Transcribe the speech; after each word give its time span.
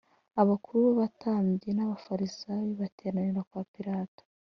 abakuru 0.41 0.83
b 0.87 0.89
abatambyi 0.95 1.69
n 1.73 1.79
Abafarisayo 1.85 2.65
bateranira 2.81 3.41
kwa 3.49 3.63
Pilato 3.73 4.23